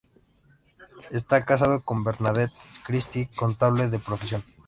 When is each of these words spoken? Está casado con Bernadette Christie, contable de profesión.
Está 1.11 1.45
casado 1.45 1.83
con 1.85 2.03
Bernadette 2.03 2.51
Christie, 2.83 3.29
contable 3.35 3.87
de 3.87 3.99
profesión. 3.99 4.43